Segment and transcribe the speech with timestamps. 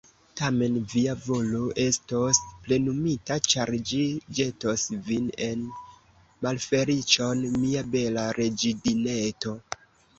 [0.39, 4.01] Tamen via volo estos plenumita, ĉar ĝi
[4.41, 5.65] ĵetos vin en
[6.49, 9.59] malfeliĉon, mia bela reĝidineto.